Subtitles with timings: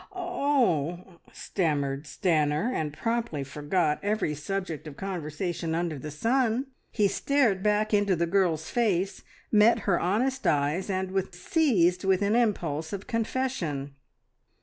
[0.15, 0.97] "Er er"
[1.31, 6.65] stammered Stanor, and promptly forgot every subject of conversation under the sun.
[6.89, 12.23] He stared back into the girl's face, met her honest eyes, and was seized with
[12.23, 13.93] an impulse of confession.